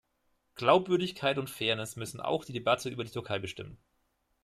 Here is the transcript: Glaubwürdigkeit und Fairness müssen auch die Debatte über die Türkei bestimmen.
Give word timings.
Glaubwürdigkeit 0.55 1.37
und 1.37 1.47
Fairness 1.51 1.95
müssen 1.95 2.21
auch 2.21 2.43
die 2.43 2.53
Debatte 2.53 2.89
über 2.89 3.03
die 3.03 3.11
Türkei 3.11 3.37
bestimmen. 3.37 3.77